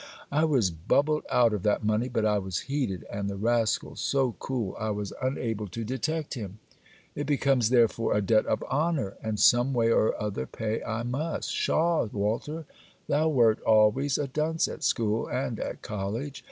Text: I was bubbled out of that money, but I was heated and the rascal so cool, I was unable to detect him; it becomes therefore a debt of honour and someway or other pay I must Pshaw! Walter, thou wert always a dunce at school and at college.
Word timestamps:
I 0.31 0.45
was 0.45 0.71
bubbled 0.71 1.25
out 1.29 1.53
of 1.53 1.61
that 1.61 1.83
money, 1.83 2.09
but 2.09 2.25
I 2.25 2.39
was 2.39 2.61
heated 2.61 3.05
and 3.11 3.29
the 3.29 3.35
rascal 3.35 3.95
so 3.95 4.31
cool, 4.39 4.75
I 4.79 4.89
was 4.89 5.13
unable 5.21 5.67
to 5.67 5.83
detect 5.83 6.33
him; 6.33 6.57
it 7.13 7.27
becomes 7.27 7.69
therefore 7.69 8.17
a 8.17 8.21
debt 8.23 8.47
of 8.47 8.63
honour 8.63 9.15
and 9.21 9.39
someway 9.39 9.89
or 9.91 10.19
other 10.19 10.47
pay 10.47 10.81
I 10.83 11.03
must 11.03 11.49
Pshaw! 11.49 12.05
Walter, 12.11 12.65
thou 13.07 13.29
wert 13.29 13.61
always 13.61 14.17
a 14.17 14.27
dunce 14.27 14.67
at 14.67 14.83
school 14.83 15.27
and 15.29 15.59
at 15.59 15.83
college. 15.83 16.39